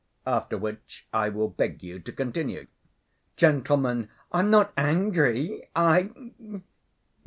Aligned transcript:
After 0.25 0.57
which 0.57 1.05
I 1.13 1.29
will 1.29 1.49
beg 1.49 1.83
you 1.83 1.99
to 1.99 2.11
continue." 2.11 2.65
"Gentlemen, 3.37 4.09
I'm 4.31 4.49
not 4.49 4.73
angry... 4.75 5.69
I 5.75 6.09